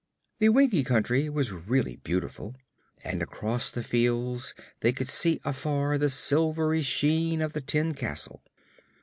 The 0.39 0.49
Winkie 0.49 0.83
Country 0.83 1.29
was 1.29 1.51
really 1.51 1.97
beautiful, 1.97 2.55
and 3.03 3.21
across 3.21 3.69
the 3.69 3.83
fields 3.83 4.55
they 4.79 4.91
could 4.93 5.07
see 5.07 5.39
afar 5.45 5.99
the 5.99 6.09
silvery 6.09 6.81
sheen 6.81 7.39
of 7.39 7.53
the 7.53 7.61
tin 7.61 7.93
castle. 7.93 8.41